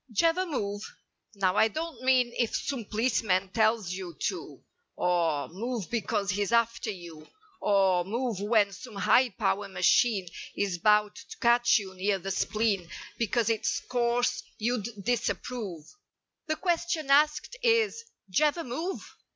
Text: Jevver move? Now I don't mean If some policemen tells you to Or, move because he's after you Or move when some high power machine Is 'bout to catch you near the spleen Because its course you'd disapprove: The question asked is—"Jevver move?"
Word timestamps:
Jevver 0.11 0.47
move? 0.49 0.81
Now 1.35 1.55
I 1.57 1.67
don't 1.67 2.01
mean 2.01 2.33
If 2.35 2.55
some 2.55 2.85
policemen 2.85 3.49
tells 3.49 3.91
you 3.91 4.15
to 4.29 4.59
Or, 4.95 5.47
move 5.49 5.91
because 5.91 6.31
he's 6.31 6.51
after 6.51 6.89
you 6.89 7.27
Or 7.59 8.03
move 8.03 8.39
when 8.39 8.71
some 8.73 8.95
high 8.95 9.29
power 9.29 9.67
machine 9.67 10.27
Is 10.55 10.79
'bout 10.79 11.17
to 11.29 11.37
catch 11.37 11.77
you 11.77 11.93
near 11.93 12.17
the 12.17 12.31
spleen 12.31 12.89
Because 13.19 13.51
its 13.51 13.79
course 13.81 14.41
you'd 14.57 14.87
disapprove: 15.05 15.85
The 16.47 16.55
question 16.55 17.11
asked 17.11 17.55
is—"Jevver 17.61 18.65
move?" 18.65 19.03